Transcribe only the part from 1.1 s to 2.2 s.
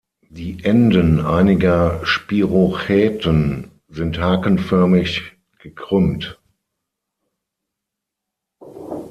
einiger